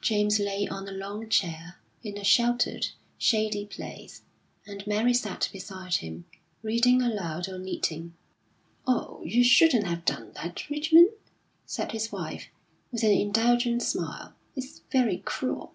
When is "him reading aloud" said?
5.96-7.48